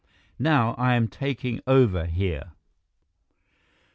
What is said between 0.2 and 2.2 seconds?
Now, I am taking over